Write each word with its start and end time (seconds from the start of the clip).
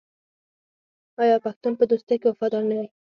آیا 1.21 1.37
پښتون 1.45 1.73
په 1.77 1.83
دوستۍ 1.91 2.15
کې 2.21 2.27
وفادار 2.29 2.63
نه 2.69 2.75
وي؟ 2.79 2.87